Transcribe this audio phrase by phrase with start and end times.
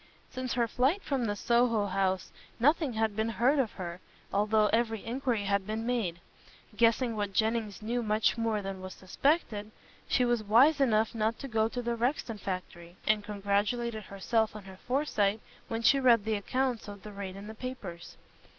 [0.31, 3.99] Since her flight from the Soho house nothing had been heard of her,
[4.33, 6.19] although every inquiry had been made.
[6.75, 9.69] Guessing that Jennings knew much more than was suspected,
[10.07, 14.63] she was wise enough not to go to the Rexton factory, and congratulated herself on
[14.63, 18.17] her foresight when she read the accounts of the raid in the papers.